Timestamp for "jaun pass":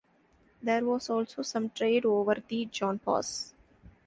2.65-3.53